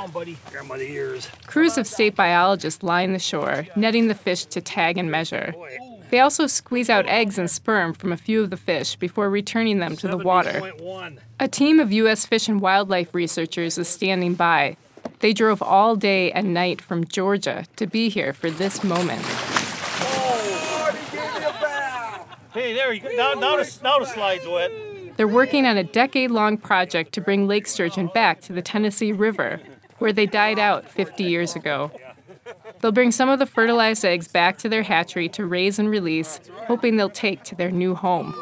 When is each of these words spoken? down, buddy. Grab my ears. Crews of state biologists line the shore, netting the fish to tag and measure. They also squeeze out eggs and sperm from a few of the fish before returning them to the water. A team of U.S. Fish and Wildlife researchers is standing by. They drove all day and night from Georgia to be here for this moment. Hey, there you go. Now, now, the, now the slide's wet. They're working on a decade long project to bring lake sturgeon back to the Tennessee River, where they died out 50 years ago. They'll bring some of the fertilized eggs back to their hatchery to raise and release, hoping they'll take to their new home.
down, 0.00 0.10
buddy. 0.10 0.36
Grab 0.50 0.66
my 0.66 0.76
ears. 0.76 1.28
Crews 1.46 1.78
of 1.78 1.86
state 1.86 2.14
biologists 2.14 2.82
line 2.82 3.12
the 3.12 3.18
shore, 3.18 3.66
netting 3.76 4.08
the 4.08 4.14
fish 4.14 4.44
to 4.46 4.60
tag 4.60 4.98
and 4.98 5.10
measure. 5.10 5.54
They 6.10 6.20
also 6.20 6.46
squeeze 6.46 6.90
out 6.90 7.06
eggs 7.06 7.38
and 7.38 7.50
sperm 7.50 7.92
from 7.92 8.12
a 8.12 8.16
few 8.16 8.42
of 8.42 8.50
the 8.50 8.56
fish 8.56 8.96
before 8.96 9.30
returning 9.30 9.78
them 9.78 9.96
to 9.96 10.08
the 10.08 10.16
water. 10.16 10.72
A 11.38 11.46
team 11.46 11.78
of 11.78 11.92
U.S. 11.92 12.26
Fish 12.26 12.48
and 12.48 12.60
Wildlife 12.60 13.14
researchers 13.14 13.78
is 13.78 13.88
standing 13.88 14.34
by. 14.34 14.76
They 15.20 15.32
drove 15.32 15.62
all 15.62 15.96
day 15.96 16.32
and 16.32 16.52
night 16.52 16.80
from 16.80 17.04
Georgia 17.04 17.64
to 17.76 17.86
be 17.86 18.08
here 18.08 18.32
for 18.32 18.50
this 18.50 18.82
moment. 18.82 19.22
Hey, 22.52 22.74
there 22.74 22.92
you 22.92 23.00
go. 23.00 23.10
Now, 23.10 23.34
now, 23.34 23.56
the, 23.56 23.78
now 23.82 23.98
the 24.00 24.06
slide's 24.06 24.46
wet. 24.46 24.72
They're 25.16 25.28
working 25.28 25.66
on 25.66 25.76
a 25.76 25.84
decade 25.84 26.30
long 26.30 26.56
project 26.56 27.12
to 27.12 27.20
bring 27.20 27.46
lake 27.46 27.66
sturgeon 27.68 28.08
back 28.08 28.40
to 28.42 28.52
the 28.52 28.62
Tennessee 28.62 29.12
River, 29.12 29.60
where 30.00 30.12
they 30.12 30.26
died 30.26 30.58
out 30.58 30.88
50 30.88 31.22
years 31.24 31.54
ago. 31.54 31.92
They'll 32.80 32.92
bring 32.92 33.12
some 33.12 33.28
of 33.28 33.38
the 33.38 33.46
fertilized 33.46 34.04
eggs 34.04 34.26
back 34.26 34.58
to 34.58 34.68
their 34.68 34.82
hatchery 34.82 35.28
to 35.30 35.46
raise 35.46 35.78
and 35.78 35.88
release, 35.88 36.40
hoping 36.66 36.96
they'll 36.96 37.08
take 37.10 37.44
to 37.44 37.54
their 37.54 37.70
new 37.70 37.94
home. 37.94 38.34